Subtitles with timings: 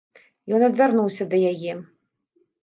[0.59, 1.77] Ён адвярнуўся да яе.